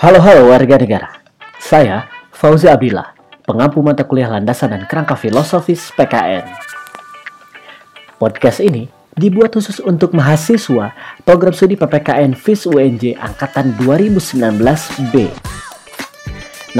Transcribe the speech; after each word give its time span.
Halo-halo 0.00 0.48
warga 0.48 0.80
negara, 0.80 1.20
saya 1.60 2.08
Fauzi 2.32 2.64
Abdillah, 2.64 3.12
pengampu 3.44 3.84
mata 3.84 4.00
kuliah 4.00 4.32
landasan 4.32 4.72
dan 4.72 4.88
kerangka 4.88 5.12
filosofis 5.12 5.92
PKN. 5.92 6.48
Podcast 8.16 8.64
ini 8.64 8.88
dibuat 9.12 9.52
khusus 9.52 9.76
untuk 9.84 10.16
mahasiswa 10.16 10.96
program 11.20 11.52
studi 11.52 11.76
PPKN 11.76 12.32
FIS 12.32 12.64
UNJ 12.64 13.20
Angkatan 13.20 13.76
2019B. 13.76 15.28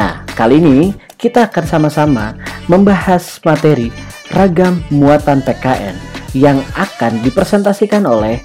Nah, 0.00 0.24
kali 0.32 0.56
ini 0.56 0.96
kita 1.20 1.52
akan 1.52 1.64
sama-sama 1.68 2.32
membahas 2.72 3.36
materi 3.44 3.92
ragam 4.32 4.80
muatan 4.88 5.44
PKN 5.44 5.92
yang 6.32 6.56
akan 6.72 7.20
dipresentasikan 7.20 8.08
oleh 8.08 8.40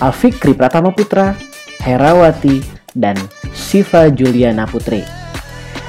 Alfikri 0.00 0.56
Pratama 0.56 0.96
Putra, 0.96 1.36
Herawati, 1.84 2.77
dan 2.94 3.16
Siva 3.52 4.08
Juliana 4.12 4.64
Putri. 4.64 5.02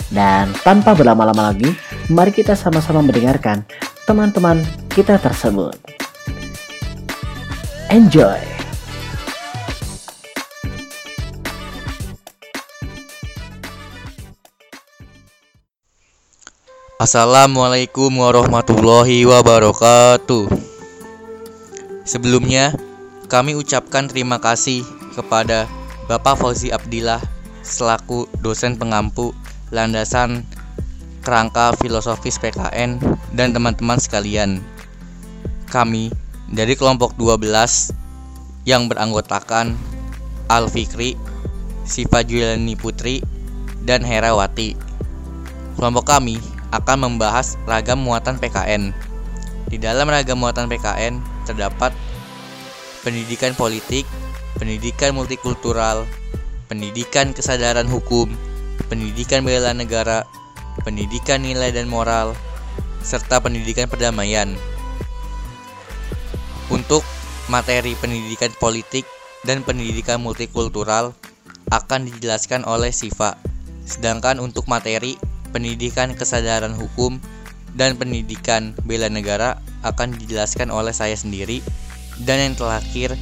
Dan 0.09 0.49
tanpa 0.66 0.98
berlama-lama 0.98 1.53
lagi, 1.53 1.70
mari 2.09 2.34
kita 2.34 2.58
sama-sama 2.58 3.05
mendengarkan 3.05 3.62
teman-teman 4.09 4.66
kita 4.89 5.22
tersebut. 5.22 5.77
Enjoy! 7.94 8.59
Assalamualaikum 17.00 18.11
warahmatullahi 18.11 19.23
wabarakatuh. 19.23 20.52
Sebelumnya, 22.03 22.75
kami 23.31 23.55
ucapkan 23.55 24.11
terima 24.11 24.36
kasih 24.44 24.84
kepada 25.16 25.63
Bapak 26.09 26.41
Fauzi 26.41 26.73
Abdillah 26.73 27.21
selaku 27.61 28.25
dosen 28.41 28.81
pengampu 28.81 29.29
landasan 29.69 30.41
kerangka 31.21 31.77
filosofis 31.77 32.41
PKN 32.41 32.97
dan 33.38 33.53
teman-teman 33.53 34.01
sekalian. 34.01 34.57
Kami 35.69 36.09
dari 36.49 36.73
kelompok 36.73 37.13
12 37.13 37.93
yang 38.66 38.89
beranggotakan 38.89 39.77
Al 40.49 40.66
Fikri, 40.66 41.13
Siva 41.85 42.25
Juliani 42.25 42.73
Putri, 42.73 43.21
dan 43.85 44.01
Herawati. 44.01 44.73
Kelompok 45.77 46.09
kami 46.09 46.41
akan 46.73 47.05
membahas 47.05 47.53
ragam 47.69 48.01
muatan 48.01 48.41
PKN. 48.41 48.97
Di 49.69 49.77
dalam 49.77 50.09
ragam 50.09 50.41
muatan 50.41 50.66
PKN 50.73 51.21
terdapat 51.45 51.94
pendidikan 53.05 53.53
politik, 53.53 54.09
pendidikan 54.59 55.15
multikultural, 55.15 56.03
pendidikan 56.67 57.31
kesadaran 57.31 57.88
hukum, 57.88 58.29
pendidikan 58.91 59.47
bela 59.47 59.71
negara, 59.71 60.27
pendidikan 60.83 61.41
nilai 61.41 61.71
dan 61.71 61.88
moral, 61.88 62.35
serta 63.01 63.39
pendidikan 63.39 63.88
perdamaian. 63.88 64.53
Untuk 66.69 67.01
materi 67.49 67.97
pendidikan 67.97 68.53
politik 68.61 69.07
dan 69.47 69.66
pendidikan 69.66 70.21
multikultural 70.21 71.17
akan 71.73 72.05
dijelaskan 72.05 72.67
oleh 72.67 72.94
Siva. 72.94 73.39
Sedangkan 73.89 74.38
untuk 74.38 74.69
materi 74.69 75.17
pendidikan 75.49 76.13
kesadaran 76.13 76.77
hukum 76.77 77.17
dan 77.73 77.97
pendidikan 77.97 78.77
bela 78.85 79.09
negara 79.09 79.57
akan 79.81 80.13
dijelaskan 80.13 80.69
oleh 80.69 80.94
saya 80.94 81.17
sendiri. 81.17 81.66
Dan 82.21 82.38
yang 82.51 82.55
terakhir, 82.59 83.16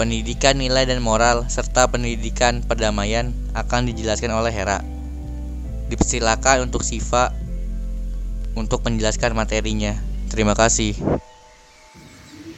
pendidikan 0.00 0.56
nilai 0.56 0.88
dan 0.88 1.04
moral, 1.04 1.44
serta 1.52 1.84
pendidikan 1.84 2.64
perdamaian 2.64 3.36
akan 3.52 3.84
dijelaskan 3.92 4.32
oleh 4.32 4.48
Hera. 4.48 4.80
Dipersilakan 5.92 6.64
untuk 6.64 6.80
Siva 6.80 7.36
untuk 8.56 8.80
menjelaskan 8.80 9.36
materinya. 9.36 9.92
Terima 10.32 10.56
kasih. 10.56 10.96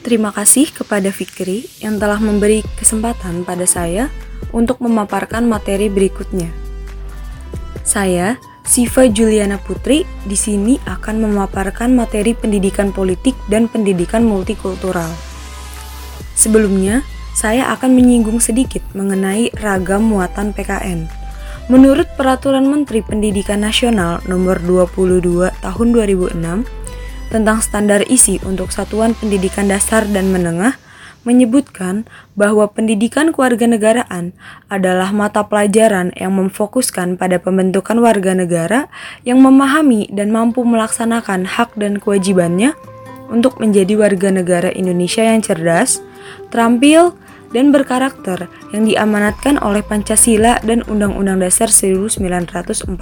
Terima 0.07 0.31
kasih 0.31 0.71
kepada 0.71 1.11
Fikri 1.11 1.67
yang 1.83 1.99
telah 1.99 2.23
memberi 2.23 2.63
kesempatan 2.79 3.43
pada 3.43 3.67
saya 3.67 4.07
untuk 4.55 4.79
memaparkan 4.79 5.43
materi 5.43 5.91
berikutnya. 5.91 6.47
Saya, 7.83 8.39
Siva 8.63 9.11
Juliana 9.11 9.59
Putri, 9.59 10.07
di 10.23 10.39
sini 10.39 10.79
akan 10.87 11.27
memaparkan 11.27 11.91
materi 11.91 12.31
pendidikan 12.31 12.95
politik 12.95 13.35
dan 13.51 13.67
pendidikan 13.67 14.23
multikultural. 14.23 15.11
Sebelumnya, 16.39 17.03
saya 17.33 17.73
akan 17.73 17.97
menyinggung 17.97 18.37
sedikit 18.37 18.85
mengenai 18.93 19.49
ragam 19.57 20.05
muatan 20.05 20.53
PKN. 20.53 21.09
Menurut 21.67 22.05
Peraturan 22.13 22.67
Menteri 22.67 22.99
Pendidikan 23.01 23.63
Nasional 23.63 24.19
Nomor 24.27 24.59
22 24.61 25.49
Tahun 25.63 25.87
2006 25.95 26.39
tentang 27.33 27.57
standar 27.63 28.05
isi 28.05 28.37
untuk 28.45 28.69
satuan 28.69 29.17
pendidikan 29.17 29.65
dasar 29.65 30.05
dan 30.05 30.29
menengah 30.29 30.77
menyebutkan 31.23 32.03
bahwa 32.35 32.67
pendidikan 32.67 33.31
kewarganegaraan 33.31 34.35
adalah 34.67 35.09
mata 35.15 35.41
pelajaran 35.47 36.11
yang 36.19 36.35
memfokuskan 36.35 37.15
pada 37.15 37.39
pembentukan 37.39 37.95
warga 38.03 38.35
negara 38.35 38.91
yang 39.23 39.39
memahami 39.39 40.11
dan 40.11 40.29
mampu 40.29 40.67
melaksanakan 40.67 41.47
hak 41.47 41.79
dan 41.79 41.97
kewajibannya 41.97 42.75
untuk 43.31 43.57
menjadi 43.57 43.95
warga 43.95 44.29
negara 44.29 44.69
Indonesia 44.75 45.23
yang 45.23 45.39
cerdas, 45.39 46.03
terampil, 46.51 47.15
dan 47.53 47.69
berkarakter 47.69 48.49
yang 48.73 48.83
diamanatkan 48.89 49.61
oleh 49.61 49.85
Pancasila 49.85 50.59
dan 50.65 50.81
Undang-Undang 50.89 51.45
Dasar 51.45 51.69
1945. 51.69 52.97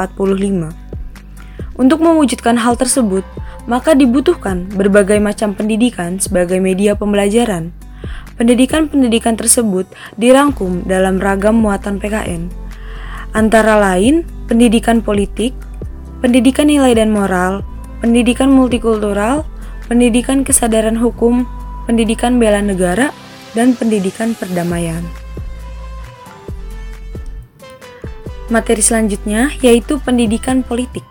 Untuk 1.79 2.00
mewujudkan 2.03 2.59
hal 2.59 2.75
tersebut, 2.75 3.23
maka 3.66 3.95
dibutuhkan 3.95 4.67
berbagai 4.69 5.17
macam 5.23 5.56
pendidikan 5.56 6.19
sebagai 6.19 6.59
media 6.59 6.94
pembelajaran. 6.94 7.72
Pendidikan-pendidikan 8.35 9.40
tersebut 9.40 9.88
dirangkum 10.19 10.84
dalam 10.84 11.22
ragam 11.22 11.61
muatan 11.61 12.01
PKN, 12.01 12.50
antara 13.31 13.79
lain 13.79 14.28
pendidikan 14.50 15.00
politik, 15.00 15.56
pendidikan 16.19 16.67
nilai 16.67 16.91
dan 16.97 17.13
moral, 17.13 17.63
pendidikan 18.01 18.50
multikultural, 18.50 19.45
pendidikan 19.85 20.41
kesadaran 20.41 20.97
hukum, 20.97 21.45
pendidikan 21.85 22.41
bela 22.41 22.59
negara, 22.59 23.13
dan 23.57 23.75
pendidikan 23.75 24.35
perdamaian. 24.35 25.03
Materi 28.51 28.84
selanjutnya 28.84 29.51
yaitu 29.63 29.95
pendidikan 30.03 30.59
politik. 30.59 31.03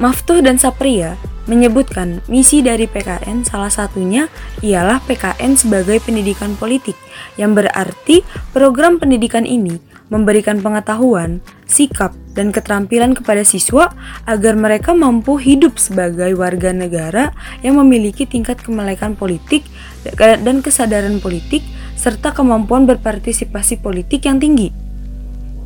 Maftuh 0.00 0.40
dan 0.40 0.56
Sapria 0.56 1.16
menyebutkan 1.46 2.20
misi 2.26 2.60
dari 2.60 2.90
PKN 2.90 3.46
salah 3.46 3.70
satunya 3.70 4.26
ialah 4.60 5.00
PKN 5.04 5.56
sebagai 5.56 6.02
pendidikan 6.02 6.58
politik 6.58 6.98
yang 7.38 7.54
berarti 7.54 8.26
program 8.50 8.98
pendidikan 8.98 9.46
ini 9.46 9.95
memberikan 10.06 10.62
pengetahuan, 10.62 11.42
sikap, 11.66 12.14
dan 12.36 12.52
keterampilan 12.54 13.16
kepada 13.16 13.42
siswa 13.42 13.90
agar 14.28 14.54
mereka 14.54 14.92
mampu 14.92 15.40
hidup 15.40 15.80
sebagai 15.80 16.36
warga 16.36 16.70
negara 16.70 17.32
yang 17.64 17.80
memiliki 17.80 18.28
tingkat 18.28 18.60
kemelekan 18.60 19.18
politik 19.18 19.66
dan 20.14 20.62
kesadaran 20.62 21.18
politik 21.18 21.64
serta 21.96 22.30
kemampuan 22.36 22.84
berpartisipasi 22.84 23.80
politik 23.80 24.28
yang 24.28 24.38
tinggi. 24.38 24.70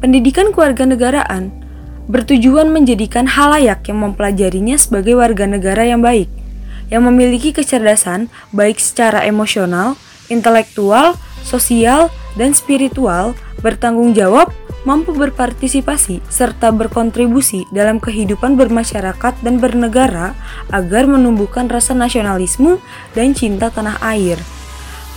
Pendidikan 0.00 0.54
kewarganegaraan 0.54 1.52
bertujuan 2.08 2.72
menjadikan 2.72 3.28
halayak 3.28 3.84
yang 3.84 4.00
mempelajarinya 4.00 4.80
sebagai 4.80 5.18
warga 5.20 5.44
negara 5.44 5.84
yang 5.84 6.00
baik, 6.00 6.30
yang 6.88 7.04
memiliki 7.04 7.52
kecerdasan 7.52 8.32
baik 8.54 8.80
secara 8.80 9.26
emosional, 9.28 10.00
intelektual, 10.32 11.18
sosial, 11.44 12.08
dan 12.38 12.54
spiritual, 12.54 13.34
bertanggung 13.64 14.14
jawab, 14.14 14.50
mampu 14.88 15.12
berpartisipasi, 15.12 16.24
serta 16.32 16.72
berkontribusi 16.72 17.68
dalam 17.68 18.00
kehidupan 18.00 18.56
bermasyarakat 18.56 19.34
dan 19.44 19.60
bernegara 19.60 20.32
agar 20.72 21.04
menumbuhkan 21.04 21.68
rasa 21.68 21.92
nasionalisme 21.92 22.80
dan 23.12 23.36
cinta 23.36 23.68
tanah 23.68 24.00
air. 24.00 24.40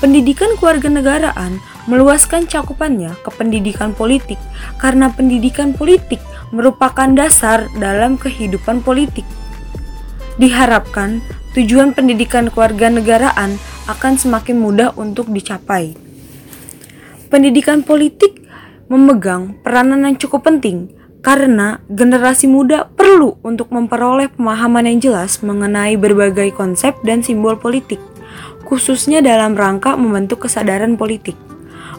Pendidikan 0.03 0.59
kewarganegaraan 0.59 1.63
meluaskan 1.87 2.43
cakupannya 2.43 3.15
ke 3.23 3.29
pendidikan 3.39 3.95
politik 3.95 4.39
karena 4.79 5.07
pendidikan 5.07 5.71
politik 5.71 6.19
merupakan 6.51 7.07
dasar 7.15 7.71
dalam 7.79 8.19
kehidupan 8.19 8.83
politik. 8.83 9.23
Diharapkan 10.35 11.23
tujuan 11.55 11.95
pendidikan 11.95 12.51
kewarganegaraan 12.51 13.55
akan 13.87 14.13
semakin 14.19 14.59
mudah 14.59 14.91
untuk 14.99 15.31
dicapai. 15.31 16.12
Pendidikan 17.33 17.81
politik 17.81 18.45
memegang 18.93 19.57
peranan 19.65 20.05
yang 20.05 20.21
cukup 20.21 20.45
penting 20.53 20.93
karena 21.25 21.81
generasi 21.89 22.45
muda 22.45 22.85
perlu 22.93 23.41
untuk 23.41 23.73
memperoleh 23.73 24.29
pemahaman 24.37 24.85
yang 24.85 25.01
jelas 25.01 25.41
mengenai 25.41 25.97
berbagai 25.97 26.53
konsep 26.53 26.93
dan 27.01 27.25
simbol 27.25 27.57
politik, 27.57 27.97
khususnya 28.69 29.25
dalam 29.25 29.57
rangka 29.57 29.97
membentuk 29.97 30.45
kesadaran 30.45 30.93
politik. 30.93 31.33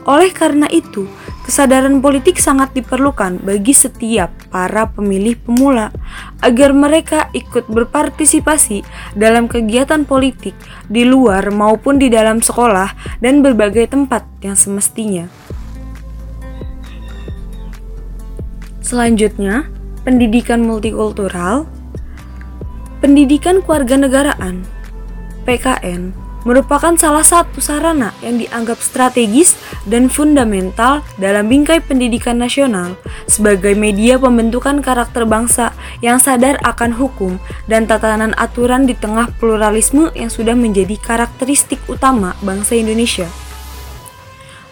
Oleh 0.06 0.30
karena 0.30 0.70
itu, 0.70 1.10
Kesadaran 1.44 2.00
politik 2.00 2.40
sangat 2.40 2.72
diperlukan 2.72 3.44
bagi 3.44 3.76
setiap 3.76 4.32
para 4.48 4.88
pemilih 4.88 5.36
pemula 5.36 5.92
agar 6.40 6.72
mereka 6.72 7.28
ikut 7.36 7.68
berpartisipasi 7.68 8.80
dalam 9.12 9.44
kegiatan 9.44 10.08
politik 10.08 10.56
di 10.88 11.04
luar 11.04 11.52
maupun 11.52 12.00
di 12.00 12.08
dalam 12.08 12.40
sekolah 12.40 13.20
dan 13.20 13.44
berbagai 13.44 13.92
tempat 13.92 14.24
yang 14.40 14.56
semestinya. 14.56 15.28
Selanjutnya, 18.80 19.68
pendidikan 20.00 20.64
multikultural, 20.64 21.68
pendidikan 23.04 23.60
kewarganegaraan, 23.60 24.64
PKN 25.44 26.23
merupakan 26.44 26.94
salah 26.96 27.24
satu 27.24 27.58
sarana 27.58 28.12
yang 28.20 28.38
dianggap 28.38 28.78
strategis 28.80 29.56
dan 29.88 30.12
fundamental 30.12 31.00
dalam 31.16 31.48
bingkai 31.48 31.80
pendidikan 31.82 32.38
nasional 32.38 32.94
sebagai 33.26 33.72
media 33.74 34.20
pembentukan 34.20 34.84
karakter 34.84 35.24
bangsa 35.24 35.72
yang 36.04 36.20
sadar 36.20 36.60
akan 36.62 36.94
hukum 36.94 37.40
dan 37.66 37.88
tatanan 37.88 38.36
aturan 38.36 38.84
di 38.84 38.94
tengah 38.94 39.32
pluralisme 39.40 40.12
yang 40.12 40.28
sudah 40.28 40.54
menjadi 40.54 40.94
karakteristik 41.00 41.80
utama 41.90 42.36
bangsa 42.44 42.76
Indonesia. 42.78 43.26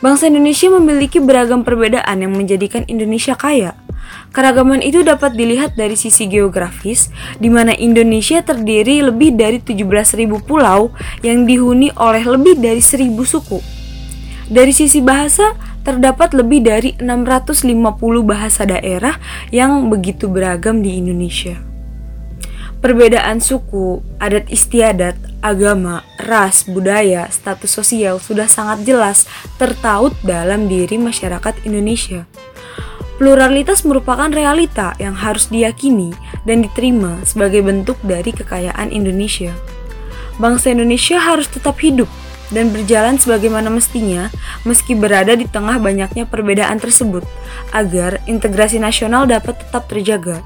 Bangsa 0.03 0.27
Indonesia 0.27 0.67
memiliki 0.67 1.23
beragam 1.23 1.63
perbedaan 1.63 2.27
yang 2.27 2.35
menjadikan 2.35 2.83
Indonesia 2.91 3.39
kaya, 3.39 3.79
Keragaman 4.33 4.81
itu 4.81 5.05
dapat 5.05 5.37
dilihat 5.37 5.77
dari 5.77 5.93
sisi 5.93 6.25
geografis, 6.25 7.13
di 7.37 7.53
mana 7.53 7.77
Indonesia 7.77 8.41
terdiri 8.41 9.05
lebih 9.05 9.37
dari 9.37 9.61
17.000 9.61 10.25
pulau 10.49 10.89
yang 11.21 11.45
dihuni 11.45 11.93
oleh 12.01 12.25
lebih 12.25 12.57
dari 12.57 12.81
1.000 12.81 13.13
suku. 13.29 13.61
Dari 14.49 14.73
sisi 14.73 15.05
bahasa, 15.05 15.53
terdapat 15.85 16.33
lebih 16.33 16.65
dari 16.65 16.97
650 16.97 18.25
bahasa 18.25 18.65
daerah 18.65 19.21
yang 19.53 19.93
begitu 19.93 20.33
beragam 20.33 20.81
di 20.81 20.97
Indonesia. 20.97 21.61
Perbedaan 22.83 23.39
suku, 23.39 24.03
adat 24.19 24.51
istiadat, 24.51 25.15
agama, 25.39 26.03
ras, 26.19 26.67
budaya, 26.67 27.31
status 27.31 27.71
sosial 27.71 28.19
sudah 28.19 28.51
sangat 28.51 28.83
jelas 28.83 29.31
tertaut 29.55 30.17
dalam 30.27 30.67
diri 30.67 30.99
masyarakat 30.99 31.63
Indonesia. 31.63 32.27
Pluralitas 33.23 33.87
merupakan 33.87 34.27
realita 34.35 34.99
yang 34.99 35.15
harus 35.15 35.47
diyakini 35.47 36.11
dan 36.43 36.59
diterima 36.59 37.23
sebagai 37.23 37.63
bentuk 37.63 37.95
dari 38.03 38.35
kekayaan 38.35 38.91
Indonesia. 38.91 39.55
Bangsa 40.43 40.75
Indonesia 40.75 41.23
harus 41.23 41.47
tetap 41.47 41.79
hidup 41.79 42.11
dan 42.51 42.75
berjalan 42.75 43.23
sebagaimana 43.23 43.71
mestinya 43.71 44.27
meski 44.67 44.99
berada 44.99 45.39
di 45.39 45.47
tengah 45.47 45.79
banyaknya 45.79 46.27
perbedaan 46.27 46.83
tersebut 46.83 47.23
agar 47.71 48.19
integrasi 48.27 48.83
nasional 48.83 49.23
dapat 49.31 49.55
tetap 49.55 49.87
terjaga. 49.87 50.43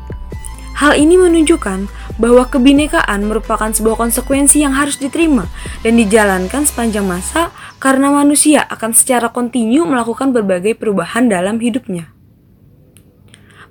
Hal 0.77 1.01
ini 1.01 1.17
menunjukkan 1.17 1.89
bahwa 2.21 2.45
kebinekaan 2.45 3.25
merupakan 3.25 3.73
sebuah 3.73 3.97
konsekuensi 4.05 4.61
yang 4.61 4.77
harus 4.77 5.01
diterima 5.01 5.49
dan 5.81 5.97
dijalankan 5.97 6.69
sepanjang 6.69 7.09
masa 7.09 7.49
karena 7.81 8.13
manusia 8.13 8.69
akan 8.69 8.93
secara 8.93 9.33
kontinu 9.33 9.89
melakukan 9.89 10.37
berbagai 10.37 10.77
perubahan 10.77 11.33
dalam 11.33 11.57
hidupnya. 11.57 12.16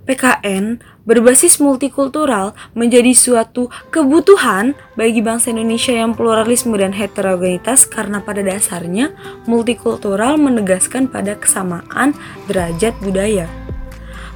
PKN 0.05 0.85
berbasis 1.05 1.57
multikultural 1.57 2.53
menjadi 2.77 3.13
suatu 3.17 3.73
kebutuhan 3.89 4.77
bagi 4.93 5.25
bangsa 5.25 5.49
Indonesia 5.49 5.97
yang 5.97 6.13
pluralisme 6.13 6.77
dan 6.77 6.93
heterogenitas 6.93 7.89
karena 7.89 8.21
pada 8.21 8.45
dasarnya 8.45 9.17
multikultural 9.49 10.37
menegaskan 10.37 11.09
pada 11.09 11.33
kesamaan 11.33 12.13
derajat 12.45 12.93
budaya. 13.01 13.49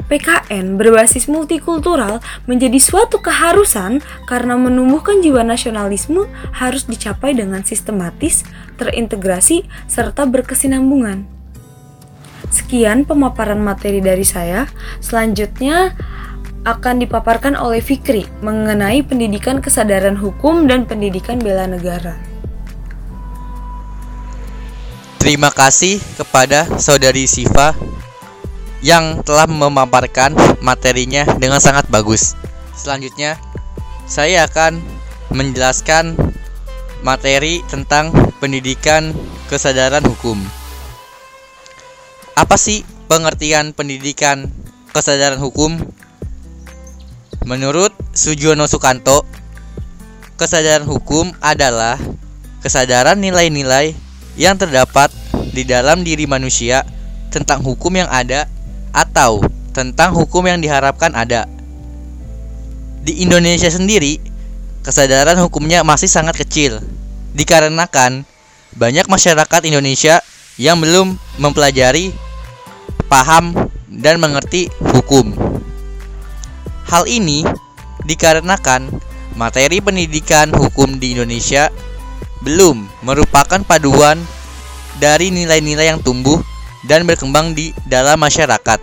PKN 0.09 0.81
berbasis 0.81 1.29
multikultural 1.29 2.17
menjadi 2.49 2.81
suatu 2.81 3.21
keharusan 3.21 4.01
karena 4.25 4.57
menumbuhkan 4.57 5.21
jiwa 5.21 5.45
nasionalisme 5.45 6.25
harus 6.57 6.89
dicapai 6.89 7.37
dengan 7.37 7.61
sistematis, 7.61 8.41
terintegrasi, 8.81 9.69
serta 9.85 10.25
berkesinambungan. 10.25 11.38
Sekian 12.49 13.05
pemaparan 13.05 13.61
materi 13.61 14.01
dari 14.01 14.25
saya. 14.25 14.65
Selanjutnya 14.99 15.93
akan 16.67 16.99
dipaparkan 16.99 17.55
oleh 17.55 17.79
Fikri 17.79 18.27
mengenai 18.43 19.01
pendidikan 19.05 19.63
kesadaran 19.63 20.19
hukum 20.19 20.67
dan 20.67 20.83
pendidikan 20.83 21.39
bela 21.39 21.69
negara. 21.69 22.19
Terima 25.19 25.51
kasih 25.51 25.99
kepada 26.15 26.65
saudari 26.79 27.27
Siva 27.27 27.75
yang 28.79 29.19
telah 29.27 29.47
memaparkan 29.47 30.31
materinya 30.63 31.27
dengan 31.35 31.59
sangat 31.59 31.85
bagus. 31.91 32.39
Selanjutnya, 32.71 33.35
saya 34.07 34.47
akan 34.47 34.79
menjelaskan 35.35 36.15
materi 37.03 37.59
tentang 37.67 38.11
pendidikan 38.39 39.11
kesadaran 39.51 40.03
hukum. 40.07 40.39
Apa 42.39 42.55
sih 42.55 42.87
pengertian 43.11 43.75
pendidikan 43.75 44.47
kesadaran 44.95 45.43
hukum? 45.43 45.75
Menurut 47.43 47.91
Sujono 48.15 48.63
Sukanto, 48.63 49.27
kesadaran 50.39 50.87
hukum 50.87 51.35
adalah 51.43 51.99
kesadaran 52.63 53.19
nilai-nilai 53.19 53.91
yang 54.39 54.55
terdapat 54.55 55.11
di 55.51 55.67
dalam 55.67 56.07
diri 56.07 56.31
manusia 56.31 56.87
tentang 57.27 57.59
hukum 57.59 57.91
yang 57.99 58.07
ada 58.07 58.47
atau 58.95 59.43
tentang 59.75 60.15
hukum 60.15 60.47
yang 60.47 60.63
diharapkan 60.63 61.11
ada. 61.19 61.43
Di 63.03 63.19
Indonesia 63.19 63.67
sendiri, 63.67 64.15
kesadaran 64.79 65.35
hukumnya 65.43 65.83
masih 65.83 66.07
sangat 66.07 66.39
kecil 66.39 66.79
dikarenakan 67.35 68.23
banyak 68.79 69.11
masyarakat 69.11 69.61
Indonesia 69.67 70.23
yang 70.55 70.79
belum 70.79 71.19
mempelajari 71.35 72.28
paham 73.09 73.57
dan 73.89 74.21
mengerti 74.21 74.69
hukum. 74.79 75.33
Hal 76.85 77.09
ini 77.09 77.43
dikarenakan 78.05 78.87
materi 79.33 79.81
pendidikan 79.81 80.53
hukum 80.53 81.01
di 81.01 81.17
Indonesia 81.17 81.73
belum 82.45 82.87
merupakan 83.03 83.59
paduan 83.65 84.21
dari 85.01 85.33
nilai-nilai 85.33 85.91
yang 85.91 85.99
tumbuh 85.99 86.39
dan 86.87 87.03
berkembang 87.03 87.51
di 87.51 87.75
dalam 87.89 88.15
masyarakat, 88.21 88.79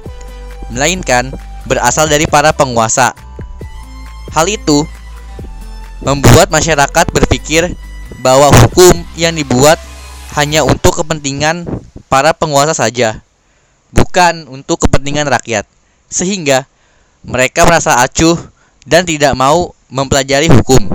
melainkan 0.69 1.33
berasal 1.65 2.05
dari 2.07 2.29
para 2.29 2.53
penguasa. 2.53 3.17
Hal 4.37 4.47
itu 4.53 4.85
membuat 6.05 6.53
masyarakat 6.53 7.09
berpikir 7.09 7.73
bahwa 8.21 8.53
hukum 8.53 9.01
yang 9.17 9.33
dibuat 9.33 9.81
hanya 10.37 10.61
untuk 10.63 11.01
kepentingan 11.01 11.65
para 12.13 12.37
penguasa 12.37 12.77
saja 12.77 13.26
bukan 13.97 14.47
untuk 14.53 14.85
kepentingan 14.85 15.27
rakyat. 15.27 15.65
Sehingga 16.13 16.69
mereka 17.27 17.65
merasa 17.67 17.99
acuh 18.05 18.37
dan 18.87 19.03
tidak 19.03 19.35
mau 19.35 19.75
mempelajari 19.91 20.47
hukum. 20.53 20.93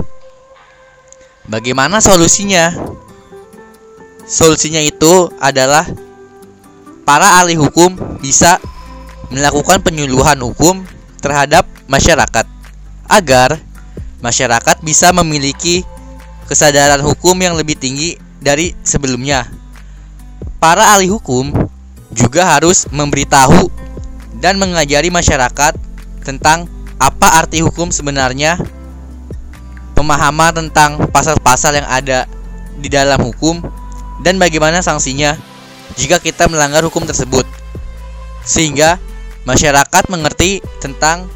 Bagaimana 1.50 1.98
solusinya? 1.98 2.72
Solusinya 4.22 4.80
itu 4.80 5.28
adalah 5.42 5.84
para 7.02 7.42
ahli 7.42 7.58
hukum 7.58 7.98
bisa 8.22 8.62
melakukan 9.28 9.82
penyuluhan 9.82 10.38
hukum 10.40 10.86
terhadap 11.18 11.66
masyarakat 11.90 12.46
agar 13.10 13.58
masyarakat 14.22 14.80
bisa 14.80 15.10
memiliki 15.10 15.82
kesadaran 16.46 17.02
hukum 17.02 17.34
yang 17.42 17.58
lebih 17.58 17.74
tinggi 17.74 18.16
dari 18.38 18.72
sebelumnya. 18.86 19.50
Para 20.62 20.94
ahli 20.94 21.10
hukum 21.10 21.50
juga 22.12 22.44
harus 22.44 22.84
memberitahu 22.92 23.72
dan 24.38 24.60
mengajari 24.60 25.08
masyarakat 25.08 25.74
tentang 26.22 26.68
apa 27.00 27.42
arti 27.42 27.64
hukum 27.64 27.90
sebenarnya, 27.90 28.60
pemahaman 29.96 30.54
tentang 30.54 31.10
pasal-pasal 31.10 31.82
yang 31.82 31.88
ada 31.88 32.30
di 32.78 32.86
dalam 32.86 33.18
hukum, 33.18 33.58
dan 34.22 34.38
bagaimana 34.38 34.84
sanksinya 34.84 35.34
jika 35.98 36.22
kita 36.22 36.46
melanggar 36.46 36.84
hukum 36.86 37.02
tersebut, 37.02 37.42
sehingga 38.46 39.02
masyarakat 39.42 40.06
mengerti 40.12 40.62
tentang 40.78 41.26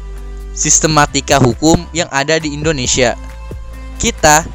sistematika 0.55 1.37
hukum 1.37 1.83
yang 1.91 2.07
ada 2.09 2.39
di 2.39 2.55
Indonesia. 2.55 3.19
Kita 3.99 4.45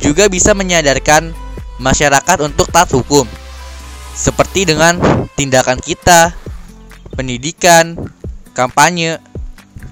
juga 0.00 0.30
bisa 0.32 0.56
menyadarkan 0.56 1.36
masyarakat 1.76 2.38
untuk 2.40 2.70
taat 2.72 2.88
hukum 2.96 3.28
seperti 4.14 4.68
dengan 4.68 4.98
tindakan 5.34 5.78
kita, 5.80 6.34
pendidikan, 7.14 7.96
kampanye, 8.52 9.18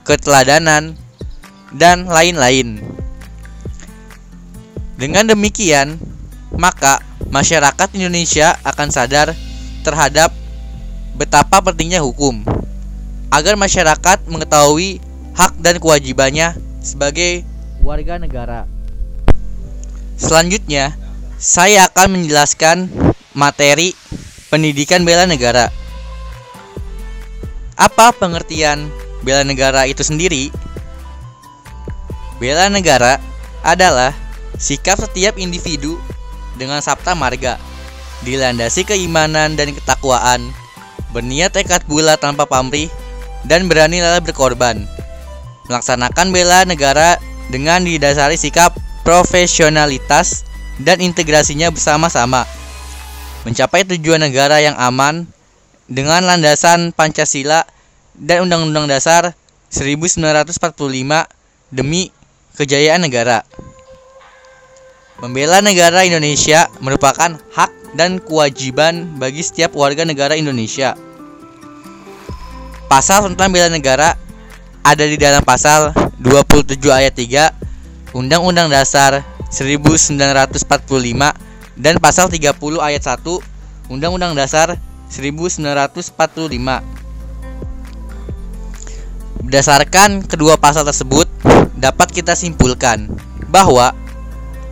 keteladanan, 0.04 0.96
dan 1.75 2.08
lain-lain. 2.08 2.80
Dengan 4.98 5.30
demikian, 5.30 6.00
maka 6.54 6.98
masyarakat 7.30 7.88
Indonesia 7.94 8.58
akan 8.66 8.88
sadar 8.90 9.37
terhadap 9.87 10.34
betapa 11.14 11.62
pentingnya 11.62 12.02
hukum 12.02 12.42
agar 13.28 13.54
masyarakat 13.54 14.25
mengetahui 14.26 14.98
hak 15.37 15.54
dan 15.60 15.78
kewajibannya 15.78 16.56
sebagai 16.82 17.46
warga 17.84 18.18
negara. 18.18 18.66
Selanjutnya, 20.18 20.98
saya 21.38 21.87
akan 21.87 22.18
menjelaskan 22.18 22.90
materi 23.38 23.94
pendidikan 24.48 25.04
bela 25.04 25.28
negara. 25.28 25.68
Apa 27.78 28.10
pengertian 28.16 28.88
bela 29.22 29.44
negara 29.44 29.86
itu 29.86 30.02
sendiri? 30.02 30.50
Bela 32.42 32.72
negara 32.72 33.20
adalah 33.62 34.16
sikap 34.58 34.98
setiap 34.98 35.38
individu 35.38 36.00
dengan 36.58 36.82
sabta 36.82 37.14
marga, 37.14 37.60
dilandasi 38.26 38.82
keimanan 38.82 39.54
dan 39.54 39.70
ketakwaan, 39.70 40.42
berniat 41.14 41.54
tekad 41.54 41.86
bulat 41.86 42.18
tanpa 42.18 42.48
pamrih, 42.48 42.90
dan 43.46 43.70
berani 43.70 44.02
lelah 44.02 44.22
berkorban. 44.22 44.82
Melaksanakan 45.70 46.34
bela 46.34 46.64
negara 46.66 47.20
dengan 47.52 47.84
didasari 47.84 48.34
sikap 48.34 48.74
profesionalitas 49.04 50.42
dan 50.82 50.98
integrasinya 50.98 51.70
bersama-sama. 51.70 52.57
Mencapai 53.47 53.87
tujuan 53.87 54.18
negara 54.18 54.59
yang 54.59 54.75
aman 54.75 55.23
dengan 55.87 56.26
landasan 56.26 56.90
Pancasila 56.90 57.62
dan 58.18 58.42
Undang-Undang 58.50 58.90
Dasar 58.90 59.38
1945 59.71 60.59
demi 61.71 62.11
kejayaan 62.59 63.07
negara. 63.07 63.47
Membela 65.23 65.62
negara 65.62 66.02
Indonesia 66.02 66.66
merupakan 66.83 67.38
hak 67.54 67.95
dan 67.95 68.18
kewajiban 68.18 69.18
bagi 69.23 69.42
setiap 69.47 69.75
warga 69.78 70.02
negara 70.02 70.35
Indonesia. 70.35 70.99
Pasal 72.90 73.30
tentang 73.30 73.54
bela 73.54 73.71
negara 73.71 74.18
ada 74.83 75.04
di 75.07 75.14
dalam 75.14 75.45
pasal 75.47 75.95
27 76.18 76.80
ayat 76.90 77.14
3 77.14 78.16
Undang-Undang 78.18 78.73
Dasar 78.73 79.23
1945 79.52 81.47
dan 81.78 82.02
pasal 82.02 82.26
30 82.26 82.58
ayat 82.82 83.02
1 83.06 83.23
Undang-Undang 83.88 84.35
Dasar 84.35 84.76
1945. 85.08 86.12
Berdasarkan 89.49 90.26
kedua 90.28 90.61
pasal 90.61 90.85
tersebut, 90.85 91.25
dapat 91.78 92.12
kita 92.12 92.37
simpulkan 92.37 93.08
bahwa 93.49 93.97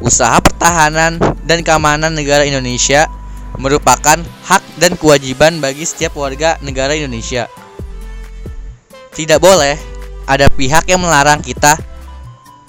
usaha 0.04 0.36
pertahanan 0.42 1.16
dan 1.48 1.64
keamanan 1.64 2.12
negara 2.12 2.44
Indonesia 2.44 3.08
merupakan 3.56 4.20
hak 4.20 4.62
dan 4.76 5.00
kewajiban 5.00 5.64
bagi 5.64 5.88
setiap 5.88 6.20
warga 6.20 6.60
negara 6.60 6.92
Indonesia. 6.92 7.48
Tidak 9.16 9.40
boleh 9.40 9.80
ada 10.28 10.44
pihak 10.52 10.84
yang 10.92 11.00
melarang 11.00 11.40
kita 11.40 11.80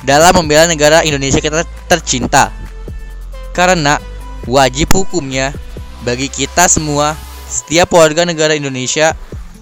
dalam 0.07 0.31
membela 0.31 0.63
negara 0.69 1.03
Indonesia 1.03 1.43
kita 1.43 1.67
tercinta. 1.91 2.55
Karena 3.51 3.99
wajib 4.47 4.95
hukumnya 4.95 5.51
bagi 6.07 6.31
kita 6.31 6.71
semua 6.71 7.19
setiap 7.51 7.91
warga 7.91 8.23
negara 8.23 8.55
Indonesia 8.55 9.11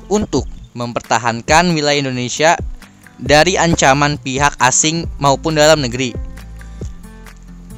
untuk 0.06 0.46
mempertahankan 0.78 1.74
wilayah 1.74 2.06
Indonesia 2.06 2.54
dari 3.18 3.58
ancaman 3.58 4.22
pihak 4.22 4.54
asing 4.62 5.10
maupun 5.18 5.58
dalam 5.58 5.82
negeri. 5.82 6.14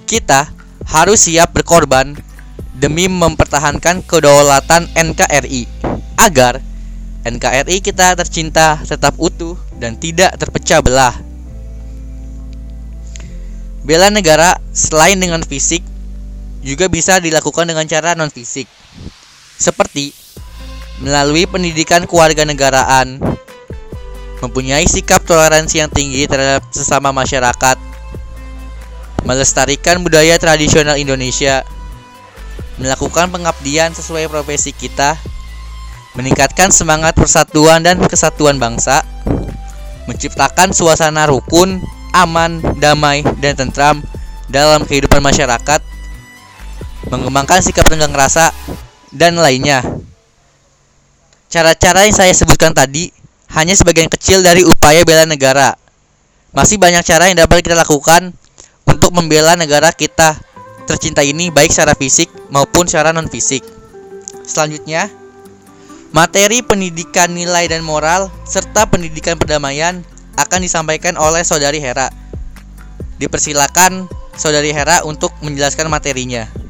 Kita 0.04 0.52
harus 0.88 1.32
siap 1.32 1.56
berkorban 1.56 2.12
demi 2.76 3.08
mempertahankan 3.08 4.04
kedaulatan 4.04 4.92
NKRI 4.92 5.64
agar 6.20 6.60
NKRI 7.24 7.80
kita 7.80 8.16
tercinta 8.20 8.80
tetap 8.84 9.16
utuh 9.16 9.56
dan 9.80 9.96
tidak 9.96 10.36
terpecah 10.36 10.84
belah. 10.84 11.16
Bela 13.88 14.12
negara 14.12 14.60
selain 14.76 15.16
dengan 15.16 15.40
fisik 15.48 15.80
juga 16.62 16.90
bisa 16.90 17.22
dilakukan 17.22 17.70
dengan 17.70 17.86
cara 17.86 18.14
non 18.14 18.32
fisik. 18.32 18.66
Seperti 19.58 20.14
melalui 21.02 21.46
pendidikan 21.46 22.10
kewarganegaraan, 22.10 23.22
mempunyai 24.42 24.86
sikap 24.86 25.26
toleransi 25.26 25.82
yang 25.86 25.92
tinggi 25.94 26.26
terhadap 26.30 26.66
sesama 26.70 27.10
masyarakat, 27.14 27.78
melestarikan 29.26 30.02
budaya 30.02 30.38
tradisional 30.38 30.98
Indonesia, 30.98 31.66
melakukan 32.78 33.34
pengabdian 33.34 33.94
sesuai 33.94 34.30
profesi 34.30 34.74
kita, 34.74 35.18
meningkatkan 36.14 36.70
semangat 36.70 37.18
persatuan 37.18 37.82
dan 37.82 37.98
kesatuan 38.02 38.62
bangsa, 38.62 39.02
menciptakan 40.06 40.74
suasana 40.74 41.30
rukun, 41.30 41.82
aman, 42.14 42.62
damai, 42.78 43.22
dan 43.42 43.58
tentram 43.58 44.02
dalam 44.50 44.86
kehidupan 44.86 45.22
masyarakat, 45.22 45.82
mengembangkan 47.12 47.64
sikap 47.64 47.88
tenggang 47.88 48.14
rasa, 48.14 48.52
dan 49.16 49.40
lainnya. 49.40 49.84
Cara-cara 51.48 52.04
yang 52.04 52.16
saya 52.16 52.36
sebutkan 52.36 52.76
tadi 52.76 53.08
hanya 53.56 53.72
sebagian 53.72 54.12
kecil 54.12 54.44
dari 54.44 54.68
upaya 54.68 55.08
bela 55.08 55.24
negara. 55.24 55.80
Masih 56.52 56.76
banyak 56.76 57.04
cara 57.08 57.32
yang 57.32 57.40
dapat 57.40 57.64
kita 57.64 57.76
lakukan 57.80 58.36
untuk 58.84 59.16
membela 59.16 59.56
negara 59.56 59.92
kita 59.96 60.36
tercinta 60.88 61.24
ini 61.24 61.52
baik 61.52 61.72
secara 61.72 61.96
fisik 61.96 62.32
maupun 62.52 62.88
secara 62.88 63.16
non 63.16 63.28
fisik. 63.32 63.64
Selanjutnya, 64.48 65.12
materi 66.12 66.64
pendidikan 66.64 67.32
nilai 67.32 67.68
dan 67.68 67.84
moral 67.84 68.32
serta 68.48 68.88
pendidikan 68.88 69.36
perdamaian 69.36 70.04
akan 70.40 70.60
disampaikan 70.64 71.16
oleh 71.20 71.44
Saudari 71.44 71.80
Hera. 71.80 72.12
Dipersilakan 73.20 74.08
Saudari 74.36 74.72
Hera 74.72 75.04
untuk 75.04 75.36
menjelaskan 75.44 75.92
materinya. 75.92 76.67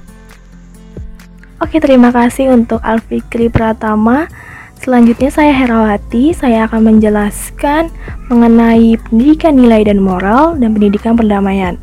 Oke, 1.58 1.82
terima 1.82 2.14
kasih 2.14 2.54
untuk 2.54 2.78
Alfikri 2.86 3.50
Pratama. 3.50 4.30
Selanjutnya 4.78 5.34
saya 5.34 5.50
Herawati, 5.58 6.30
saya 6.30 6.70
akan 6.70 6.86
menjelaskan 6.86 7.90
mengenai 8.30 8.94
pendidikan 9.02 9.58
nilai 9.58 9.82
dan 9.82 9.98
moral 9.98 10.54
dan 10.62 10.78
pendidikan 10.78 11.18
perdamaian. 11.18 11.82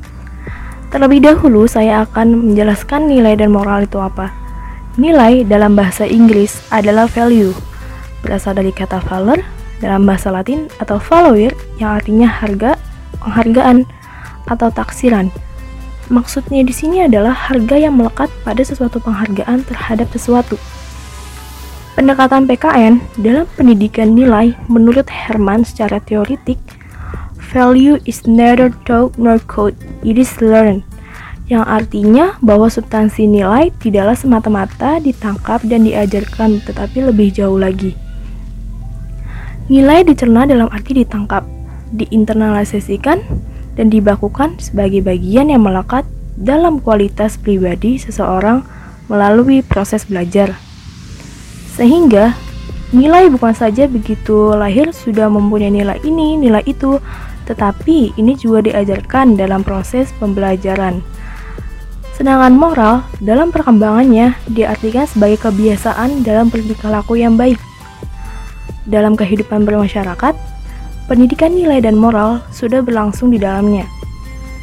Terlebih 0.95 1.27
dahulu 1.27 1.67
saya 1.67 2.07
akan 2.07 2.55
menjelaskan 2.55 3.11
nilai 3.11 3.35
dan 3.35 3.51
moral 3.51 3.83
itu 3.83 3.99
apa. 3.99 4.31
Nilai 4.95 5.43
dalam 5.43 5.75
bahasa 5.75 6.07
Inggris 6.07 6.63
adalah 6.71 7.11
value, 7.11 7.51
berasal 8.23 8.55
dari 8.55 8.71
kata 8.71 9.03
valor 9.03 9.43
dalam 9.83 10.07
bahasa 10.07 10.31
Latin 10.31 10.71
atau 10.79 11.03
valuer 11.03 11.51
yang 11.83 11.99
artinya 11.99 12.31
harga, 12.31 12.79
penghargaan, 13.19 13.91
atau 14.47 14.71
taksiran. 14.71 15.35
Maksudnya 16.13 16.61
di 16.65 16.75
sini 16.75 17.05
adalah 17.05 17.33
harga 17.33 17.81
yang 17.81 17.97
melekat 17.97 18.29
pada 18.45 18.61
sesuatu 18.61 19.01
penghargaan 19.01 19.65
terhadap 19.65 20.09
sesuatu. 20.13 20.61
Pendekatan 21.95 22.51
PKN 22.51 23.01
dalam 23.23 23.47
pendidikan 23.55 24.13
nilai 24.13 24.59
menurut 24.67 25.07
Herman 25.07 25.63
secara 25.63 26.03
teoritik 26.03 26.59
Value 27.55 28.03
is 28.03 28.27
neither 28.27 28.75
taught 28.83 29.15
nor 29.15 29.39
caught, 29.47 29.79
it 30.03 30.19
is 30.19 30.35
learned. 30.43 30.83
Yang 31.47 31.65
artinya 31.71 32.35
bahwa 32.43 32.67
substansi 32.67 33.31
nilai 33.31 33.71
tidaklah 33.79 34.19
semata-mata 34.19 34.99
ditangkap 34.99 35.63
dan 35.63 35.87
diajarkan, 35.87 36.59
tetapi 36.67 37.15
lebih 37.15 37.31
jauh 37.31 37.55
lagi. 37.55 37.95
Nilai 39.71 40.03
dicerna 40.03 40.51
dalam 40.51 40.67
arti 40.67 41.07
ditangkap, 41.07 41.47
diinternalisasikan, 41.95 43.23
dan 43.75 43.91
dibakukan 43.91 44.59
sebagai 44.59 45.03
bagian 45.03 45.51
yang 45.51 45.63
melekat 45.67 46.07
dalam 46.35 46.83
kualitas 46.83 47.39
pribadi 47.39 47.99
seseorang 47.99 48.67
melalui 49.07 49.63
proses 49.63 50.07
belajar. 50.07 50.57
Sehingga 51.75 52.35
nilai 52.95 53.27
bukan 53.31 53.55
saja 53.55 53.91
begitu 53.91 54.55
lahir 54.55 54.95
sudah 54.95 55.27
mempunyai 55.27 55.75
nilai 55.75 55.99
ini, 56.07 56.39
nilai 56.39 56.63
itu, 56.67 57.03
tetapi 57.45 58.15
ini 58.17 58.33
juga 58.39 58.65
diajarkan 58.71 59.35
dalam 59.35 59.67
proses 59.67 60.11
pembelajaran. 60.23 61.03
Sedangkan 62.15 62.55
moral 62.55 63.03
dalam 63.19 63.51
perkembangannya 63.51 64.39
diartikan 64.47 65.03
sebagai 65.11 65.51
kebiasaan 65.51 66.23
dalam 66.23 66.47
bertingkah 66.47 66.95
laku 66.95 67.19
yang 67.19 67.35
baik. 67.35 67.59
Dalam 68.87 69.19
kehidupan 69.19 69.67
bermasyarakat, 69.67 70.54
pendidikan 71.05 71.53
nilai 71.53 71.85
dan 71.85 71.97
moral 71.97 72.41
sudah 72.49 72.81
berlangsung 72.81 73.29
di 73.33 73.39
dalamnya. 73.41 73.85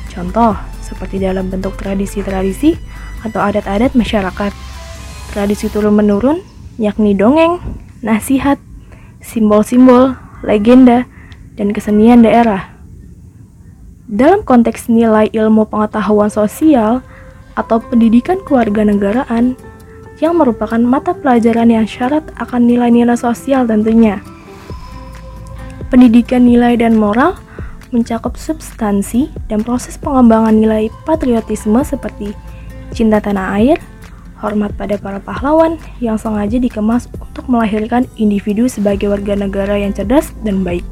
Contoh, 0.10 0.58
seperti 0.82 1.22
dalam 1.22 1.48
bentuk 1.48 1.78
tradisi-tradisi 1.80 2.76
atau 3.24 3.40
adat-adat 3.40 3.96
masyarakat. 3.96 4.52
Tradisi 5.32 5.72
turun-menurun, 5.72 6.44
yakni 6.76 7.16
dongeng, 7.16 7.64
nasihat, 8.04 8.60
simbol-simbol, 9.24 10.18
legenda, 10.44 11.08
dan 11.56 11.72
kesenian 11.72 12.26
daerah. 12.26 12.74
Dalam 14.12 14.44
konteks 14.44 14.92
nilai 14.92 15.32
ilmu 15.32 15.72
pengetahuan 15.72 16.28
sosial 16.28 17.00
atau 17.56 17.80
pendidikan 17.80 18.44
kewarganegaraan, 18.44 19.56
yang 20.22 20.38
merupakan 20.38 20.78
mata 20.78 21.18
pelajaran 21.18 21.74
yang 21.74 21.88
syarat 21.90 22.22
akan 22.38 22.70
nilai-nilai 22.70 23.18
sosial 23.18 23.66
tentunya. 23.66 24.22
Pendidikan 25.92 26.48
nilai 26.48 26.80
dan 26.80 26.96
moral 26.96 27.36
mencakup 27.92 28.40
substansi 28.40 29.28
dan 29.52 29.60
proses 29.60 30.00
pengembangan 30.00 30.56
nilai 30.56 30.88
patriotisme 31.04 31.84
seperti 31.84 32.32
cinta 32.96 33.20
tanah 33.20 33.60
air, 33.60 33.76
hormat 34.40 34.72
pada 34.80 34.96
para 34.96 35.20
pahlawan 35.20 35.76
yang 36.00 36.16
sengaja 36.16 36.64
dikemas 36.64 37.12
untuk 37.20 37.44
melahirkan 37.52 38.08
individu 38.16 38.72
sebagai 38.72 39.12
warga 39.12 39.36
negara 39.36 39.76
yang 39.76 39.92
cerdas 39.92 40.32
dan 40.48 40.64
baik. 40.64 40.88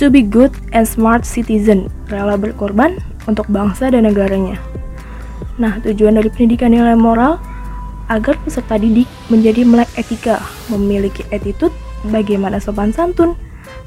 To 0.00 0.08
be 0.08 0.24
good 0.24 0.56
and 0.72 0.88
smart 0.88 1.28
citizen, 1.28 1.92
rela 2.08 2.40
berkorban 2.40 2.96
untuk 3.28 3.44
bangsa 3.52 3.92
dan 3.92 4.08
negaranya. 4.08 4.56
Nah, 5.60 5.76
tujuan 5.84 6.16
dari 6.16 6.32
pendidikan 6.32 6.72
nilai 6.72 6.96
moral 6.96 7.36
agar 8.08 8.40
peserta 8.40 8.80
didik 8.80 9.06
menjadi 9.28 9.62
melek 9.62 9.92
etika, 10.00 10.40
memiliki 10.72 11.22
attitude, 11.30 11.76
bagaimana 12.10 12.58
sopan 12.58 12.90
santun, 12.90 13.38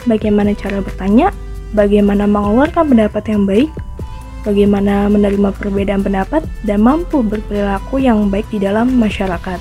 bagaimana 0.07 0.55
cara 0.55 0.79
bertanya, 0.79 1.33
bagaimana 1.75 2.29
mengeluarkan 2.29 2.87
pendapat 2.87 3.23
yang 3.27 3.43
baik, 3.43 3.69
bagaimana 4.45 5.09
menerima 5.11 5.49
perbedaan 5.57 6.05
pendapat, 6.05 6.45
dan 6.63 6.85
mampu 6.85 7.25
berperilaku 7.25 7.99
yang 7.99 8.29
baik 8.31 8.47
di 8.53 8.61
dalam 8.61 8.93
masyarakat. 8.95 9.59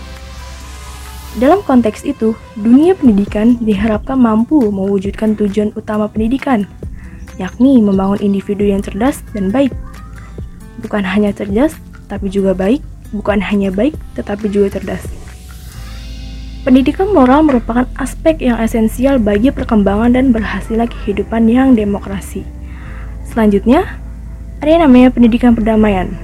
Dalam 1.34 1.66
konteks 1.66 2.06
itu, 2.06 2.38
dunia 2.54 2.94
pendidikan 2.94 3.58
diharapkan 3.58 4.14
mampu 4.14 4.70
mewujudkan 4.70 5.34
tujuan 5.34 5.74
utama 5.74 6.06
pendidikan, 6.06 6.62
yakni 7.42 7.82
membangun 7.82 8.22
individu 8.22 8.62
yang 8.62 8.78
cerdas 8.78 9.18
dan 9.34 9.50
baik. 9.50 9.74
Bukan 10.78 11.02
hanya 11.02 11.34
cerdas, 11.34 11.74
tapi 12.06 12.30
juga 12.30 12.54
baik, 12.54 12.78
bukan 13.10 13.42
hanya 13.42 13.74
baik, 13.74 13.98
tetapi 14.14 14.46
juga 14.46 14.78
cerdas. 14.78 15.23
Pendidikan 16.64 17.12
moral 17.12 17.44
merupakan 17.44 17.84
aspek 18.00 18.40
yang 18.40 18.56
esensial 18.56 19.20
bagi 19.20 19.52
perkembangan 19.52 20.16
dan 20.16 20.32
berhasilnya 20.32 20.88
kehidupan 20.88 21.44
yang 21.44 21.76
demokrasi. 21.76 22.40
Selanjutnya, 23.20 23.84
ada 24.64 24.70
yang 24.72 24.88
namanya 24.88 25.12
pendidikan 25.12 25.52
perdamaian. 25.52 26.16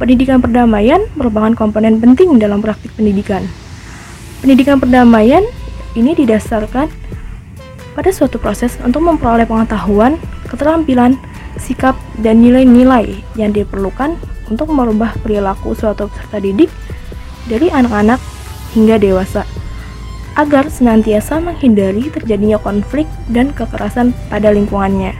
Pendidikan 0.00 0.40
perdamaian 0.40 1.04
merupakan 1.12 1.52
komponen 1.52 2.00
penting 2.00 2.40
dalam 2.40 2.64
praktik 2.64 2.88
pendidikan. 2.96 3.44
Pendidikan 4.40 4.80
perdamaian 4.80 5.44
ini 5.92 6.16
didasarkan 6.16 6.88
pada 7.92 8.10
suatu 8.16 8.40
proses 8.40 8.80
untuk 8.80 9.04
memperoleh 9.04 9.44
pengetahuan, 9.44 10.16
keterampilan, 10.48 11.20
sikap, 11.60 12.00
dan 12.24 12.40
nilai-nilai 12.40 13.12
yang 13.36 13.52
diperlukan 13.52 14.16
untuk 14.48 14.72
merubah 14.72 15.12
perilaku 15.20 15.76
suatu 15.76 16.08
peserta 16.08 16.40
didik 16.40 16.72
dari 17.44 17.68
anak-anak 17.68 18.39
hingga 18.74 18.98
dewasa 18.98 19.46
agar 20.38 20.70
senantiasa 20.70 21.42
menghindari 21.42 22.06
terjadinya 22.08 22.56
konflik 22.56 23.04
dan 23.28 23.50
kekerasan 23.50 24.14
pada 24.30 24.54
lingkungannya. 24.54 25.12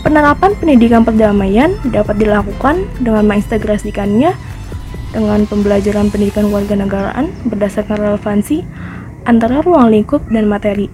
Penerapan 0.00 0.56
pendidikan 0.56 1.04
perdamaian 1.04 1.76
dapat 1.92 2.16
dilakukan 2.16 2.88
dengan 3.04 3.28
mengintegrasikannya 3.28 4.32
dengan 5.12 5.44
pembelajaran 5.44 6.08
pendidikan 6.08 6.48
warga 6.48 6.78
negaraan 6.78 7.34
berdasarkan 7.44 7.98
relevansi 7.98 8.64
antara 9.28 9.60
ruang 9.60 9.92
lingkup 9.92 10.24
dan 10.32 10.48
materi. 10.48 10.88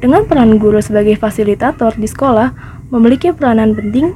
Dengan 0.00 0.28
peran 0.28 0.60
guru 0.60 0.84
sebagai 0.84 1.16
fasilitator 1.16 1.96
di 1.96 2.08
sekolah 2.08 2.52
memiliki 2.92 3.32
peranan 3.32 3.72
penting 3.72 4.12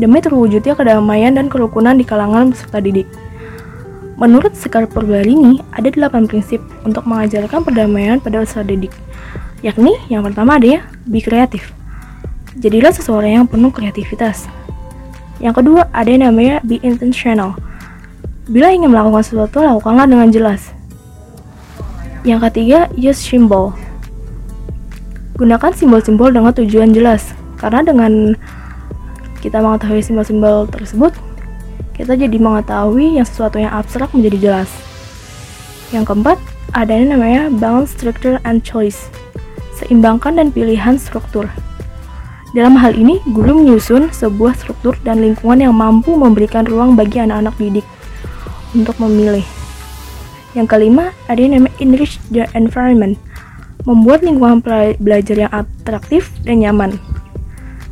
demi 0.00 0.24
terwujudnya 0.24 0.72
kedamaian 0.72 1.36
dan 1.36 1.52
kerukunan 1.52 1.92
di 1.92 2.08
kalangan 2.08 2.56
peserta 2.56 2.80
didik. 2.80 3.08
Menurut 4.20 4.52
Sekar 4.52 4.84
Purbalini, 4.84 5.64
ada 5.72 5.88
delapan 5.88 6.28
prinsip 6.28 6.60
untuk 6.84 7.08
mengajarkan 7.08 7.64
perdamaian 7.64 8.20
pada 8.20 8.44
peserta 8.44 8.68
didik, 8.68 8.92
yakni 9.64 9.96
yang 10.12 10.20
pertama 10.20 10.60
ada 10.60 10.76
ya, 10.76 10.80
be 11.08 11.24
kreatif. 11.24 11.72
Jadilah 12.60 12.92
seseorang 12.92 13.40
yang 13.40 13.46
penuh 13.48 13.72
kreativitas, 13.72 14.44
yang 15.40 15.56
kedua, 15.56 15.88
ada 15.96 16.12
yang 16.12 16.28
namanya 16.28 16.60
be 16.60 16.76
intentional. 16.84 17.56
Bila 18.44 18.68
ingin 18.68 18.92
melakukan 18.92 19.24
sesuatu, 19.24 19.64
lakukanlah 19.64 20.04
dengan 20.04 20.28
jelas. 20.28 20.68
Yang 22.20 22.52
ketiga, 22.52 22.92
use 22.92 23.16
symbol. 23.16 23.72
Gunakan 25.40 25.72
simbol-simbol 25.72 26.28
dengan 26.28 26.52
tujuan 26.52 26.92
jelas, 26.92 27.32
karena 27.56 27.80
dengan 27.80 28.36
kita 29.40 29.64
mengetahui 29.64 30.04
simbol-simbol 30.04 30.68
tersebut, 30.68 31.16
kita 32.00 32.16
jadi 32.16 32.40
mengetahui 32.40 33.20
yang 33.20 33.28
sesuatu 33.28 33.60
yang 33.60 33.76
abstrak 33.76 34.08
menjadi 34.16 34.38
jelas. 34.40 34.72
Yang 35.92 36.08
keempat, 36.08 36.38
ada 36.72 36.96
yang 36.96 37.12
namanya 37.12 37.52
balance 37.52 37.92
structure 37.92 38.40
and 38.48 38.64
choice. 38.64 39.12
Seimbangkan 39.76 40.40
dan 40.40 40.48
pilihan 40.48 40.96
struktur. 40.96 41.52
Dalam 42.56 42.72
hal 42.80 42.96
ini, 42.96 43.20
guru 43.36 43.60
menyusun 43.60 44.08
sebuah 44.16 44.56
struktur 44.56 44.96
dan 45.04 45.20
lingkungan 45.20 45.60
yang 45.60 45.76
mampu 45.76 46.16
memberikan 46.16 46.64
ruang 46.64 46.96
bagi 46.96 47.20
anak-anak 47.20 47.54
didik 47.60 47.86
untuk 48.72 48.96
memilih. 48.96 49.44
Yang 50.56 50.66
kelima, 50.72 51.12
ada 51.28 51.36
yang 51.36 51.60
namanya 51.60 51.76
enrich 51.84 52.16
the 52.32 52.48
environment, 52.56 53.20
membuat 53.84 54.24
lingkungan 54.24 54.64
belajar 54.98 55.36
yang 55.36 55.52
atraktif 55.52 56.32
dan 56.48 56.64
nyaman. 56.64 56.96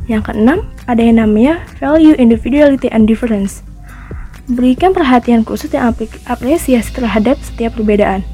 Yang 0.09 0.33
keenam, 0.33 0.65
ada 0.89 0.99
yang 0.99 1.21
namanya 1.21 1.61
value 1.77 2.17
individuality 2.17 2.89
and 2.89 3.05
difference, 3.05 3.61
berikan 4.49 4.91
perhatian 4.91 5.45
khusus 5.45 5.69
dan 5.69 5.93
apresiasi 6.25 6.89
terhadap 6.89 7.37
setiap 7.45 7.77
perbedaan. 7.77 8.25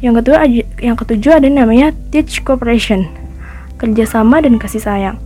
Yang 0.00 0.24
kedua, 0.24 0.48
yang 0.80 0.96
ketujuh 0.96 1.36
ada 1.36 1.48
namanya 1.52 1.92
teach 2.08 2.40
cooperation, 2.40 3.04
kerjasama 3.76 4.40
dan 4.40 4.56
kasih 4.56 4.80
sayang 4.80 5.20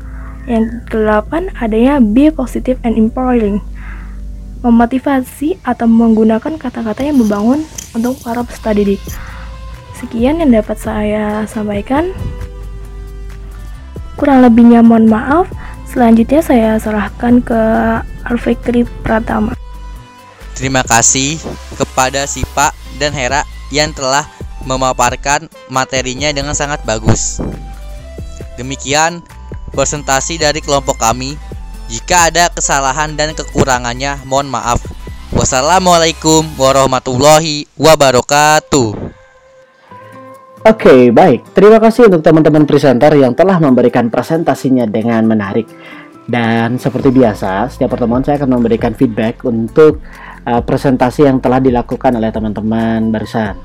yang 0.44 0.85
kedelapan 0.88 1.49
adanya 1.57 2.01
be 2.01 2.29
positive 2.29 2.77
and 2.85 2.97
empowering. 3.01 3.64
Memotivasi 4.64 5.61
atau 5.61 5.85
menggunakan 5.85 6.57
kata-kata 6.57 7.05
yang 7.05 7.20
membangun 7.20 7.68
untuk 7.92 8.16
para 8.25 8.40
peserta 8.40 8.73
didik. 8.73 9.01
Sekian 10.01 10.40
yang 10.40 10.53
dapat 10.53 10.81
saya 10.81 11.44
sampaikan. 11.44 12.12
Kurang 14.16 14.40
lebihnya 14.40 14.81
mohon 14.81 15.05
maaf. 15.05 15.53
Selanjutnya 15.85 16.40
saya 16.40 16.70
serahkan 16.81 17.44
ke 17.44 17.61
Alfikri 18.25 18.88
Pratama. 19.05 19.63
Terima 20.55 20.87
kasih 20.87 21.43
kepada 21.75 22.25
Sipa 22.31 22.71
dan 23.03 23.11
Hera 23.11 23.43
yang 23.75 23.90
telah 23.90 24.23
memaparkan 24.62 25.51
materinya 25.67 26.31
dengan 26.31 26.55
sangat 26.55 26.87
bagus. 26.87 27.43
Demikian 28.55 29.21
presentasi 29.75 30.38
dari 30.38 30.62
kelompok 30.62 31.03
kami. 31.03 31.35
Jika 31.90 32.33
ada 32.33 32.49
kesalahan 32.49 33.12
dan 33.19 33.35
kekurangannya, 33.37 34.25
mohon 34.25 34.49
maaf. 34.49 34.81
Wassalamualaikum 35.35 36.47
warahmatullahi 36.57 37.67
wabarakatuh. 37.75 38.88
Oke, 40.64 40.88
okay, 40.88 41.03
baik. 41.12 41.53
Terima 41.53 41.77
kasih 41.77 42.09
untuk 42.09 42.25
teman-teman 42.25 42.64
presenter 42.64 43.12
yang 43.12 43.37
telah 43.37 43.61
memberikan 43.61 44.09
presentasinya 44.09 44.88
dengan 44.88 45.27
menarik. 45.29 45.69
Dan 46.25 46.81
seperti 46.81 47.12
biasa, 47.12 47.69
setiap 47.69 47.93
pertemuan 47.93 48.25
saya 48.25 48.40
akan 48.40 48.57
memberikan 48.57 48.97
feedback 48.97 49.45
untuk 49.45 50.01
uh, 50.46 50.62
presentasi 50.62 51.26
yang 51.26 51.40
telah 51.40 51.61
dilakukan 51.61 52.14
oleh 52.16 52.30
teman-teman 52.33 53.12
barusan. 53.12 53.57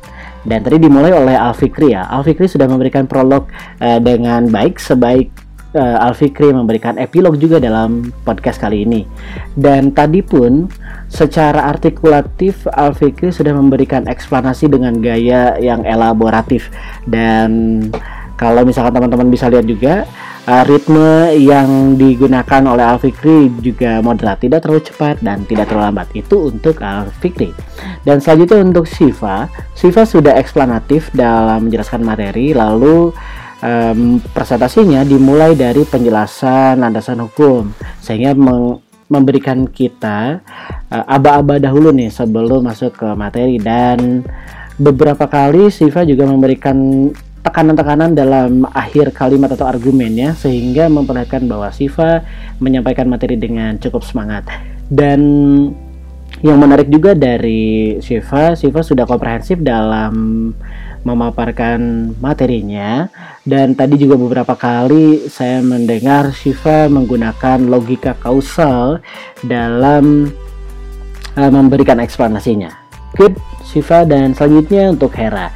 Dan 0.44 0.64
tadi 0.64 0.80
dimulai 0.80 1.12
oleh 1.12 1.36
Alfikri 1.36 1.92
ya. 1.92 2.08
Alfikri 2.08 2.48
sudah 2.48 2.66
memberikan 2.68 3.06
prolog 3.06 3.52
uh, 3.84 4.00
dengan 4.00 4.48
baik 4.48 4.80
sebaik 4.80 5.30
uh, 5.76 6.06
Al 6.06 6.16
Fikri 6.18 6.50
memberikan 6.50 6.98
epilog 6.98 7.38
juga 7.38 7.62
dalam 7.62 8.10
podcast 8.24 8.58
kali 8.58 8.86
ini. 8.88 9.02
Dan 9.54 9.92
tadi 9.94 10.24
pun 10.24 10.70
secara 11.10 11.70
artikulatif 11.70 12.66
Al 12.74 12.96
Fikri 12.96 13.30
sudah 13.30 13.54
memberikan 13.54 14.06
eksplanasi 14.10 14.72
dengan 14.72 14.98
gaya 15.02 15.58
yang 15.60 15.84
elaboratif 15.86 16.70
dan 17.06 17.50
kalau 18.40 18.64
misalkan 18.64 18.96
teman-teman 18.96 19.28
bisa 19.28 19.52
lihat 19.52 19.68
juga 19.68 20.08
uh, 20.48 20.64
ritme 20.64 21.36
yang 21.36 22.00
digunakan 22.00 22.64
oleh 22.64 22.88
Al 22.88 22.96
Fikri 22.96 23.52
juga 23.60 24.00
moderat, 24.00 24.40
tidak 24.40 24.64
terlalu 24.64 24.82
cepat 24.88 25.20
dan 25.20 25.44
tidak 25.44 25.68
terlalu 25.68 25.92
lambat. 25.92 26.08
Itu 26.16 26.48
untuk 26.48 26.80
Al 26.80 27.12
Fikri. 27.20 27.52
Dan 28.08 28.24
selanjutnya 28.24 28.64
untuk 28.64 28.88
Siva, 28.88 29.52
Siva 29.76 30.08
sudah 30.08 30.40
eksplanatif 30.40 31.12
dalam 31.12 31.68
menjelaskan 31.68 32.00
materi 32.00 32.56
lalu 32.56 33.12
um, 33.60 34.24
presentasinya 34.32 35.04
dimulai 35.04 35.54
dari 35.60 35.84
penjelasan 35.84 36.80
landasan 36.80 37.20
hukum 37.20 37.76
sehingga 38.00 38.32
memberikan 39.12 39.68
kita 39.68 40.40
uh, 40.88 41.06
aba-aba 41.12 41.60
dahulu 41.60 41.92
nih 41.92 42.08
sebelum 42.08 42.64
masuk 42.64 42.96
ke 42.96 43.08
materi 43.20 43.60
dan 43.60 44.24
beberapa 44.80 45.28
kali 45.28 45.68
Siva 45.68 46.08
juga 46.08 46.24
memberikan 46.24 47.12
tekanan-tekanan 47.44 48.12
dalam 48.14 48.68
akhir 48.72 49.16
kalimat 49.16 49.52
atau 49.56 49.66
argumennya 49.68 50.36
sehingga 50.36 50.92
memperlihatkan 50.92 51.48
bahwa 51.48 51.72
Siva 51.72 52.24
menyampaikan 52.60 53.08
materi 53.08 53.40
dengan 53.40 53.80
cukup 53.80 54.04
semangat 54.04 54.48
dan 54.92 55.20
yang 56.40 56.56
menarik 56.56 56.88
juga 56.88 57.12
dari 57.12 58.00
Shiva, 58.00 58.56
Shiva 58.56 58.80
sudah 58.80 59.04
komprehensif 59.04 59.60
dalam 59.60 60.14
memaparkan 61.04 62.12
materinya 62.20 63.08
dan 63.44 63.76
tadi 63.76 64.00
juga 64.00 64.20
beberapa 64.20 64.56
kali 64.56 65.28
saya 65.32 65.60
mendengar 65.60 66.32
Shiva 66.32 66.88
menggunakan 66.88 67.60
logika 67.68 68.16
kausal 68.20 69.04
dalam 69.44 70.32
uh, 71.36 71.52
memberikan 71.52 72.00
eksplanasinya. 72.00 72.79
Good, 73.18 73.38
Shiva 73.66 74.06
dan 74.06 74.34
selanjutnya 74.34 74.94
untuk 74.94 75.14
Hera. 75.18 75.50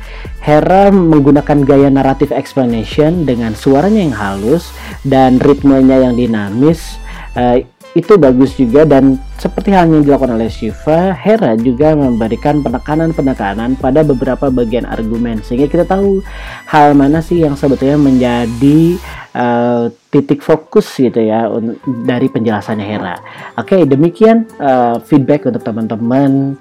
Hera 0.44 0.90
menggunakan 0.92 1.64
gaya 1.64 1.90
naratif 1.90 2.34
explanation 2.34 3.24
dengan 3.24 3.56
suaranya 3.56 4.02
yang 4.04 4.16
halus 4.16 4.74
dan 5.06 5.40
ritmenya 5.40 6.04
yang 6.04 6.18
dinamis. 6.18 6.98
Uh, 7.34 7.66
itu 7.94 8.18
bagus 8.18 8.58
juga 8.58 8.90
dan 8.90 9.22
seperti 9.38 9.70
halnya 9.70 10.02
dilakukan 10.02 10.34
oleh 10.34 10.50
Shiva, 10.50 11.14
Hera 11.14 11.54
juga 11.54 11.94
memberikan 11.94 12.66
penekanan-penekanan 12.66 13.78
pada 13.78 14.02
beberapa 14.02 14.50
bagian 14.50 14.90
argumen 14.90 15.46
sehingga 15.46 15.70
kita 15.70 15.86
tahu 15.86 16.26
hal 16.74 16.98
mana 16.98 17.22
sih 17.22 17.46
yang 17.46 17.54
sebetulnya 17.54 18.02
menjadi 18.02 18.98
uh, 19.38 19.94
titik 20.10 20.42
fokus 20.42 20.90
gitu 20.98 21.22
ya 21.22 21.46
dari 21.86 22.34
penjelasannya 22.34 22.86
Hera. 22.86 23.16
Oke, 23.62 23.78
okay, 23.78 23.82
demikian 23.86 24.50
uh, 24.58 24.98
feedback 25.06 25.46
untuk 25.46 25.62
teman-teman 25.62 26.58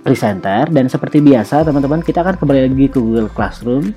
presenter 0.00 0.68
dan 0.72 0.88
seperti 0.88 1.20
biasa 1.20 1.64
teman-teman 1.64 2.00
kita 2.00 2.24
akan 2.24 2.40
kembali 2.40 2.60
lagi 2.72 2.86
ke 2.88 2.98
Google 2.98 3.28
Classroom 3.32 3.92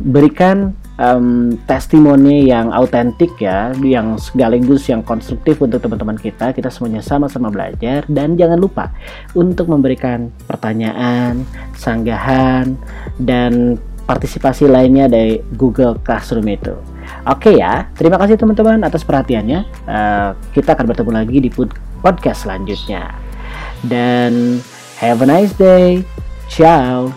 berikan 0.00 0.76
um, 1.00 1.56
testimoni 1.64 2.48
yang 2.48 2.72
autentik 2.72 3.32
ya, 3.40 3.72
yang 3.80 4.20
sekaligus 4.20 4.88
yang 4.92 5.00
konstruktif 5.00 5.60
untuk 5.64 5.80
teman-teman 5.80 6.20
kita. 6.20 6.52
Kita 6.52 6.68
semuanya 6.68 7.00
sama-sama 7.00 7.48
belajar 7.48 8.04
dan 8.08 8.36
jangan 8.36 8.60
lupa 8.60 8.92
untuk 9.32 9.72
memberikan 9.72 10.28
pertanyaan, 10.44 11.44
sanggahan 11.76 12.76
dan 13.16 13.80
partisipasi 14.06 14.70
lainnya 14.70 15.10
dari 15.10 15.42
Google 15.58 15.98
Classroom 15.98 16.46
itu. 16.46 16.76
Oke 17.26 17.58
ya, 17.58 17.90
terima 17.98 18.18
kasih 18.18 18.38
teman-teman 18.38 18.82
atas 18.86 19.02
perhatiannya. 19.02 19.60
Uh, 19.86 20.30
kita 20.54 20.74
akan 20.78 20.86
bertemu 20.92 21.10
lagi 21.10 21.38
di 21.42 21.50
podcast 22.02 22.46
selanjutnya. 22.46 23.14
Dan 23.82 24.62
have 24.96 25.22
a 25.22 25.26
nice 25.26 25.52
day. 25.52 26.04
Ciao. 26.48 27.14